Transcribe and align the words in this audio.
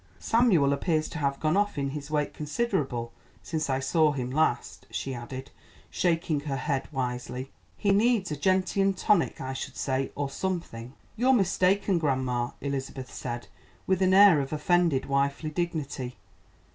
Samuel 0.17 0.73
appears 0.73 1.07
to 1.09 1.19
have 1.19 1.39
gone 1.39 1.55
off 1.55 1.77
in 1.77 1.89
his 1.89 2.09
weight 2.09 2.33
considerable 2.33 3.13
since 3.43 3.69
I 3.69 3.77
saw 3.79 4.13
him 4.13 4.31
last," 4.31 4.87
she 4.89 5.13
added, 5.13 5.51
shaking 5.91 6.39
her 6.39 6.55
head 6.55 6.87
wisely. 6.91 7.51
"He 7.77 7.91
needs 7.91 8.31
a 8.31 8.35
gentian 8.35 8.95
tonic, 8.95 9.39
I 9.39 9.53
should 9.53 9.77
say, 9.77 10.11
or 10.15 10.27
something." 10.31 10.95
"You're 11.15 11.33
mistaken, 11.33 11.99
grandma," 11.99 12.49
Elizabeth 12.61 13.13
said, 13.13 13.45
with 13.85 14.01
an 14.01 14.15
air 14.15 14.39
of 14.41 14.51
offended 14.51 15.05
wifely 15.05 15.51
dignity. 15.51 16.17